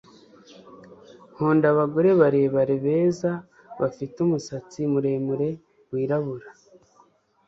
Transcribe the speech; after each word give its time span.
Nkunda 1.33 1.65
abagore 1.73 2.09
barebare 2.21 2.75
beza 2.85 3.31
bafite 3.79 4.15
umusatsi 4.25 4.79
muremure 4.91 5.49
wirabura 5.91 6.49